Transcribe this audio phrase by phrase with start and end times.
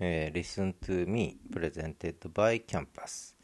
[0.00, 3.34] Listen to Me Presented by Campus、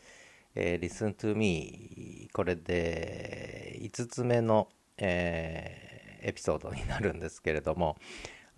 [0.54, 7.96] Listen to Me これで5つ目の、えー、エピソードになるんですけれども。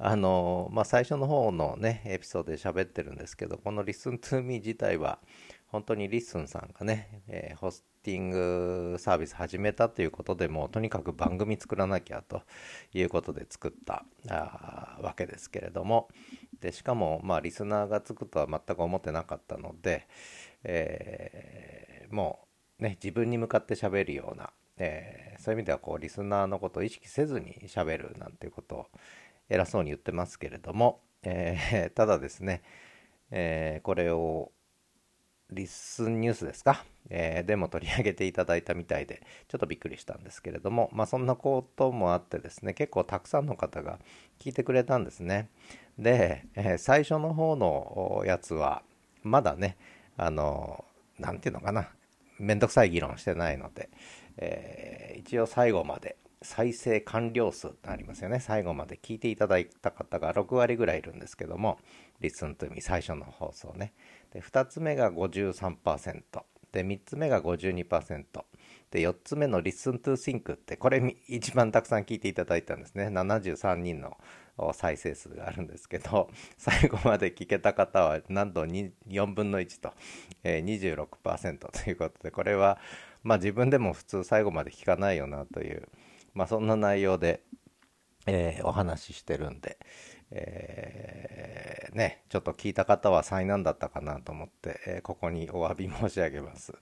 [0.00, 5.18] あのまあ、最初の方のねエピソードで喋ってるんですけどこの Listen to Me 自体は
[5.66, 12.42] 本当に LISTEN さんがね、えー、ホスティングサービス始めたということでもとにかく番組作らなきゃと
[12.94, 14.04] いうことで作った
[15.02, 16.08] わけですけれども。
[16.60, 20.06] でしかもまあリスナーがつくとは全く思ってなかったので、
[20.64, 22.40] えー、も
[22.78, 28.86] うね自分に向かって喋るような、えー、そういう意味ではこうリスナーのことを意識せずにしゃべるなんていうことを
[29.48, 32.62] 偉そうに言ってますけれども、えー、ただですね、
[33.30, 34.52] えこれを
[35.50, 43.98] リスンニュースですか、えー、でも取り上げていただいたみたいで、ちょっとびっくりしたんですけれども、まあそんなこともあってですね、結構たくさんの方が
[44.38, 45.48] 聞いてくれたんですね。
[45.98, 48.82] で、えー、最初の方のやつは、
[49.22, 49.76] まだね、
[50.16, 50.84] あの、
[51.18, 51.88] なんていうのかな、
[52.38, 53.88] めんどくさい議論してないので、
[54.36, 58.38] えー、一応最後まで再生完了数ってありますよね。
[58.38, 61.78] 最後まで聞いていただいた方が6割ぐらいいるんですけども、
[62.20, 63.94] Listen to me 最初の放送ね。
[64.32, 66.22] で2つ目が53%
[66.72, 68.24] で3つ目が52%
[68.90, 73.06] で4つ目の Listen to Think ってこれ一番たくさん聞いていただいたんですね。
[73.08, 74.16] 73人の
[74.72, 79.92] 再生数があるんですけど 最後まで聞けた方はなんと4分の1と、
[80.42, 82.78] えー、26%ということでこれは
[83.22, 85.88] まあ自分でも普通最後まで聞かないよなという、
[86.34, 87.42] まあ、そんな内容で、
[88.26, 89.78] えー、お話ししてるんで、
[90.30, 96.72] えー、ね、ちょっと聞いた方は災難だったかなと思って、えー、ここにお詫び申し上げます。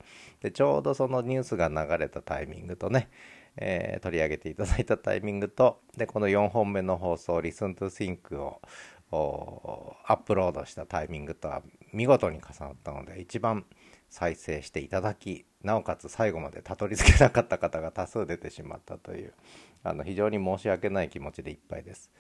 [0.41, 3.09] で、ちょうどそのニュースが流れたタイミングとね、
[3.57, 8.61] えー、取り上げていただいたタイミングと、で、この4本目の放送、Listen to Think を
[10.05, 13.65] アップロードしたタイミングとは見事に重なったので、一番
[14.09, 19.34] 再生していただき、なおかつ最後までたどり着けなかった方が多数出てしまったという、
[19.82, 22.10] あの非常に申し訳ない気持ちでいっぱいです。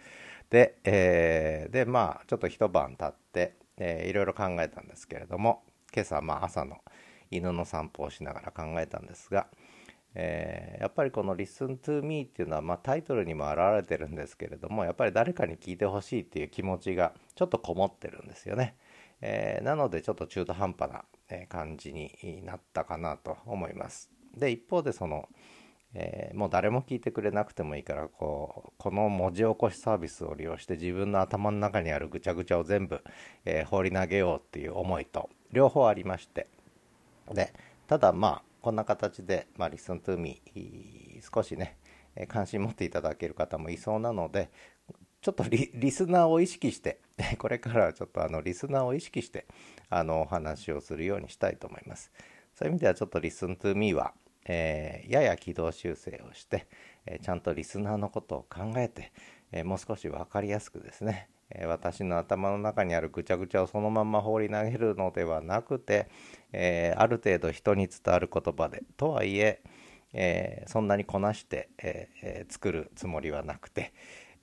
[0.50, 5.62] で、えー、でまあちょっと一晩経って、えー、いろいろ考えたんですけれども
[5.94, 6.78] 今朝まあ朝の
[7.30, 9.46] 犬の散歩をしながら考えたんですが、
[10.14, 18.76] えー、やっぱりこの「Listen to Me」っていうのは、まあ、タイトルにも表れてるんですけれどもやっぱり誰かに聞いてほしいっていう気持ちがちょっとこもってるんですよね。
[19.20, 21.04] えー、なのでちょっと中途半端な
[21.48, 24.10] 感じになったかなと思います。
[24.36, 25.28] で一方でその
[25.98, 33.00] えー、もう誰も聞いてくれなくてもいいからこうこの文字起こしサービスを利用して自分の頭の中にあるぐちゃぐちゃを全部、
[33.46, 36.48] えー、放り投げようっていう思いと両方ありまして
[37.32, 37.54] で
[37.86, 40.42] ただまあこんな形で、まあ、Listen to me
[41.32, 41.78] 少しね
[42.28, 44.50] 関心持っていただける方もいそうなので
[45.26, 47.00] ちょっと リスナーを意識して
[47.38, 49.46] これからはちょっとあのリスナーを意識して
[49.90, 52.12] あのお話をするようにしたいと思います。
[52.54, 54.14] そういう意味ではちょっと Listen to me は
[54.48, 56.68] えー、やや軌道修正をして、
[57.04, 59.10] えー、ちゃんとリスナーのことを考えて、
[59.50, 66.08] えー、もう少し分かりやすくですね、え私の頭の中にあるぐちゃぐちゃをそのまま放り投げるのではなくて、
[66.52, 69.60] えある程度人に伝わる言葉でとはいえ
[70.12, 73.92] えそんなにこなして、え作るつもりはなくて、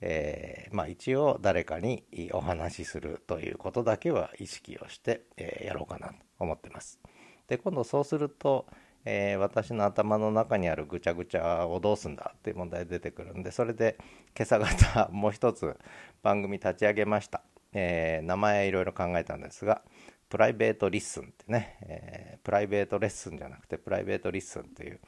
[0.06, 7.00] えまあ、一応誰かにお話しするということだけは意識をして、えやろうかなと思ってます。
[7.48, 8.66] で今度そうすると、
[9.06, 13.96] えー、私の頭の中にあるぐちゃぐちゃをどうすんだっていう問題出てくるんでそれで
[14.36, 15.76] 今朝方もう一つ
[16.22, 19.82] 番組立ち上げました、えー、名前いろいろ考えたんですが
[20.30, 25.00] プライベート LISTEN ってね、えー、プライベートレッスンじゃなくてプライベート LISTEN っていう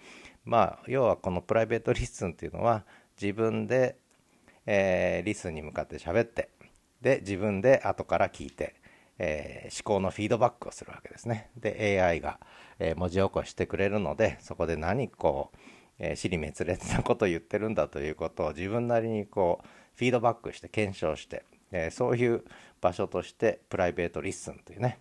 [0.44, 2.84] まあ要はこのプライベート LISTEN っていうのは
[3.20, 3.96] 自分で、
[4.66, 6.50] え LISTEN に向かって喋って
[7.00, 8.75] で自分で後から聞いて
[9.19, 11.50] えー、思考のフィードバックをするわけですね。
[11.56, 12.38] で AI が、
[12.78, 15.59] えー、文字起こしてくれるのでそこで何こう、
[15.99, 19.66] えー、尻滅裂なことを言ってるんだということを自分なりにこう
[19.97, 22.44] フィードバックして検証して、えそういう
[22.83, 24.98] 場所としてプライベートリッスンというね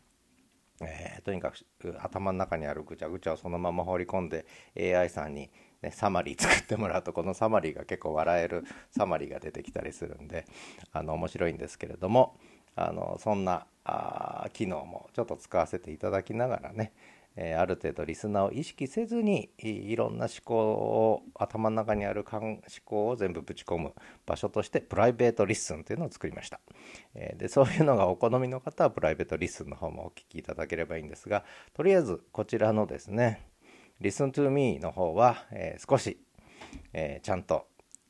[0.82, 4.46] えー、とにかく頭の中にあるぐちゃぐちゃをそのまま放り込んで
[4.78, 5.50] AI さんに、
[5.86, 10.46] ね、サマリー 作ってもらうとこのサマリーが結構笑えるサマリーが出てきたりするんで
[10.92, 12.36] あの面白いんですけれども
[12.76, 16.92] あのそんなあ機能もちょっと使わせていただきながらね、
[17.36, 23.94] えー、ある程度リスナーを意識せずにいろんな思考を頭の中にある思考を全部ぶち込む
[24.26, 26.60] 場所としてプライベート LISTEN というのを作りました、
[27.14, 33.55] えー、でそういうのがお好みの方はプライベート LISTEN の方もお聞きいただければいいんですがとりあえずこちらのですね
[34.02, 36.20] Listen to me の方は、えー、少し、
[36.94, 37.68] えちゃんと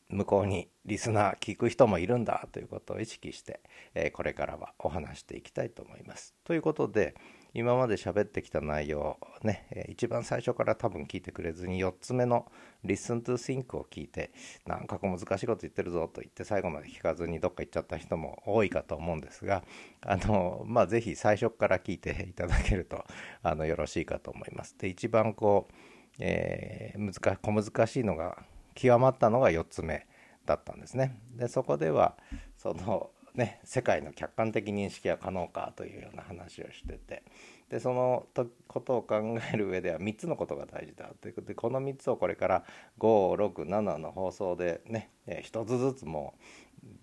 [0.10, 3.62] 向こうにリスナー聞く人もいるんだということを意識して、
[3.96, 6.36] えこれからはお話していきたいと思います。
[6.44, 7.16] ということで
[7.56, 12.52] 今まで喋ってきた内容ね、え一番最初から多分聞いてくれずに4つ目の
[12.84, 14.32] Listen to Think を聞いて
[14.68, 19.64] なんか難しいこと言ってるぞと言って最後まで聞かずにどっか行っちゃった人も多いかと思うんですが
[20.02, 23.04] あのまあ是非最初から聞いていただけると
[23.42, 24.78] あのよろしいかと思います。
[24.78, 25.74] で一番こう、
[26.20, 28.38] えー、難小難しいのが
[28.76, 30.06] 極まったのが4つ目
[30.46, 31.20] だったんですね。
[31.36, 32.16] でそこでは
[32.58, 37.24] そのね、世界の客観的認識は可能かというような話をしてて。
[37.70, 38.28] でその
[38.68, 41.48] ことを考える上では3つのことが大事だということ。
[41.48, 42.64] でこの3つをこれから
[43.00, 46.36] 567の放送でね、えー、1つずつも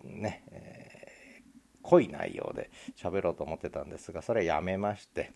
[0.05, 5.33] うね、えー、濃い内容で喋ろうと思ってたんですがそれはやめまして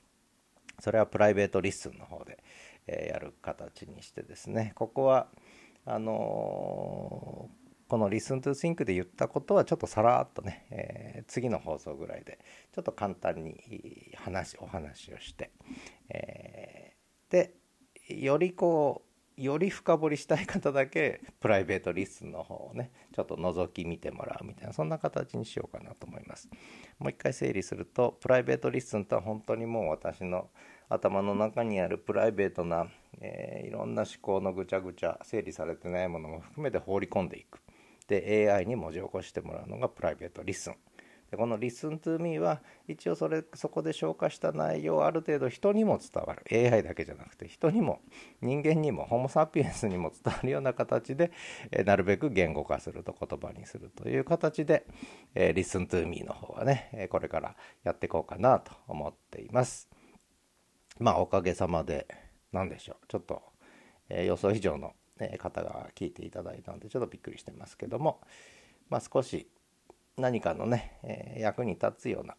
[0.79, 2.39] それはプライベートリッスンの方で、
[2.87, 4.73] えー、やる形にしてですね。
[4.77, 5.27] ここは
[5.87, 7.49] あの
[7.89, 12.39] この Listen to Think で言ったことはちょっとさらっとね、えー、次の放送ぐらいで
[12.75, 15.53] ちょっと簡単に話お話をして、
[16.09, 17.55] えー、で
[18.09, 19.06] よりこう
[19.37, 26.49] より深掘りしたい方だけプライベートリスンの方をねちょっと覗き見てもらうみたいなそんな形にしようかなと思います。
[26.99, 30.49] もう一回整理するとプライベートリスンとは本当にもう私の
[30.89, 32.87] 頭の中にあるプライベートな、
[33.21, 37.61] えー、いろんな思考のぐちゃぐちゃ整理されてないものも含めて放り込んでいく。
[38.09, 40.77] で AI に文字起こしてもらうのがプライベートリスン
[41.31, 46.45] でこの Listen to me は一応それそこで消化した内容をある程度人にも伝わる。
[46.51, 48.01] AI だけじゃなくて人にも
[48.41, 51.33] 人間にもホモ・サピエンスにも伝わるような形で、
[51.73, 54.87] えなるべく言語化すると言葉にするという形で、
[55.35, 59.89] え Listen to me の方はねこれからやっていこうかなと思っています。
[60.99, 62.07] まあおかげさまで
[62.53, 63.07] 何でしょう。
[63.09, 63.43] ちょっと、
[64.09, 64.95] え予想以上の
[65.39, 68.21] 方が聞いていただいたのでちょっとびっくりしてますけども、
[68.89, 69.49] まあ、少し
[70.17, 72.37] 何かのね、え役に立つような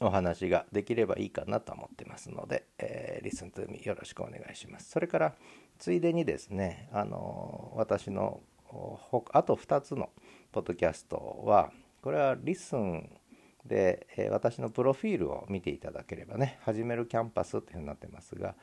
[0.00, 4.90] お話ができればいいかなと思ってますので、えー、リスントゥーミーよろしくお願いします。
[4.90, 5.34] それから
[5.78, 8.40] ついでにですね、あの私の
[9.32, 10.10] あと2つの
[10.52, 11.70] ポッドキャストは
[12.02, 13.08] これは LISTEN
[13.64, 18.54] で、えー、私のプロフィールを見ていただければね始めるキャンパスっていうふうになってますが、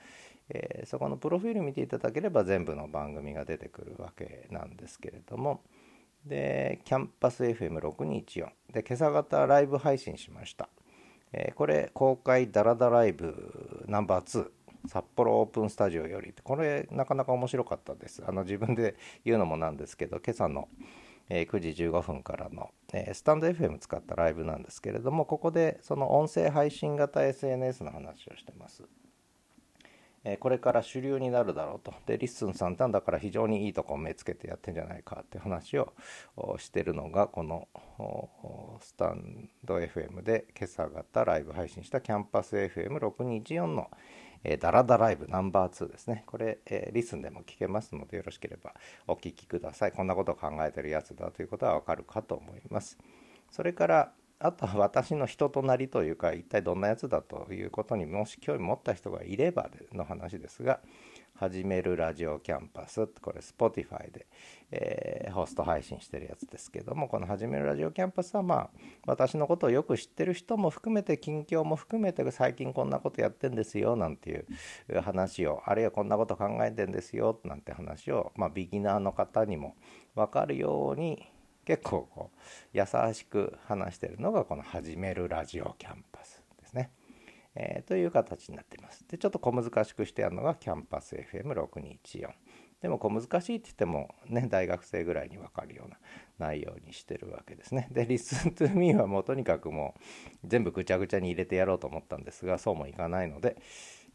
[0.49, 5.61] えー、そこのプロフィール見ていただければ全部の番組が出てくるわけなんですけれども
[6.25, 10.69] でキャンパス FM6214 で今朝方ライブ配信しました、
[11.33, 14.49] えー、これ公開ダラダライブナンバー2
[14.87, 16.33] 札幌オープンスタジオより。
[16.43, 18.23] これなかなか面白かったです。
[18.27, 20.69] あの自分で言うのもなんですけど今朝の
[21.29, 22.71] 9時15分からの
[23.13, 28.83] スタンド FM 使ったライブなんですけれどもここでその音声配信型 SNS の話をしてます。
[30.23, 35.93] えこれから主流になるだろうとで LISTEN さんだから非常にいいとこ目つけてやってんじゃないかって話を
[36.59, 37.67] してるのがこの
[38.79, 43.89] スタンド FM で今朝方ライブ配信したキャンパス FM6214 の
[44.43, 46.23] え、ダラダライブナンバー2ですね。
[46.25, 48.73] これ、えー、リスンでも聞けますのでよろしければ
[49.07, 49.91] お聞きください。
[49.91, 52.97] こんなことを考えてるやつだということはわかるかと思います。
[53.51, 60.79] それから、あとは私の人となりというか一体どんなやつだということにもし興味持った人がいればの話ですが
[61.35, 64.25] 「始めるラジオキャンパス」これ Spotify で、
[64.71, 68.69] えー、ホスト配信してるやつですけどもこの「始めるラジオキャンパス」はまあ
[69.05, 74.47] 私のことをよく知ってる人も含めて近況も含めて最近こんなことやってんですよなんていう
[75.01, 79.75] 話をあるいはこんなこと考えてんですよなんて話を、まあ、ビギナーの方にも
[80.15, 81.31] 分かるように
[81.65, 82.37] 結構こう
[82.73, 86.91] 優しく話してるのがこの「始めるラジオキャンパス」ですね。
[87.53, 89.05] えー、という形になっています。
[89.07, 92.29] でちょっと小難しくしてあるのがキャンパス FM6214。
[92.81, 95.99] でもこう難しいって言ってもね大学生ぐらいに分かるような
[96.39, 97.87] 内容にしてるわけですね。
[97.91, 99.95] で「Listen to Me」はもうとにかくも
[100.43, 103.57] う全部ぐちゃぐちゃに入れてやろうと思ったんですがそうもいかないので、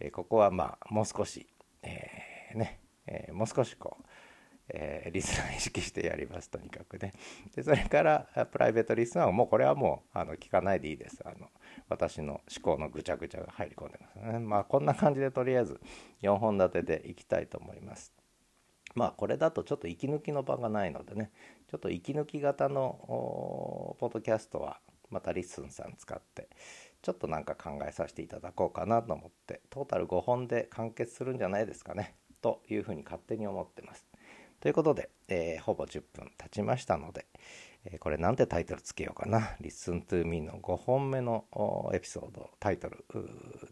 [0.00, 1.47] えー、ここはまあもう少し、
[1.83, 4.06] えー、ね、えー、もう少しこう
[4.69, 7.13] えー、リスナー意識してやりますとにかくね。
[7.55, 11.23] でそれからプライベートリスナーはもうこれはもうあの聞かないでいいです。
[11.25, 11.49] あの
[11.89, 14.39] 私の思考のぐちゃぐちゃが入り込んでますね。
[14.41, 15.81] まあこんな感じでとりあえず
[16.23, 18.13] 4本立てでいきたいと思います。
[18.95, 21.31] まあこれだとちょっと息抜きの場がないのでね。
[21.69, 24.81] ちょっと息抜き型のポッドキャストは
[25.11, 26.49] また LISTEN さん使って
[27.03, 32.15] ちょっとなんか考えさせていただこうかなと思ってトータル5本で完結するんじゃないですかね。
[32.41, 34.06] というふうに勝手に思ってます。
[34.61, 37.27] ということで、えー、ほぼ10分経ちましたので、
[37.85, 39.57] えー、これなんてタイトルつけようかな。
[39.61, 41.45] Listen to me の5本目の
[41.93, 43.05] エピソード、タイトル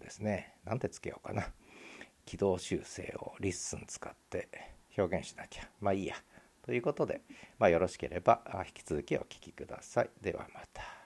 [0.00, 0.56] ですね。
[0.64, 1.52] なんてつけようかな。
[2.24, 4.48] 軌道修正を LISTEN 使って
[4.96, 5.68] 表現しなきゃ。
[5.80, 6.14] まあいいや。
[6.64, 7.20] ということで、
[7.58, 10.10] まあ、よろしければ引き続きお聴きください。
[10.22, 11.03] ではまた。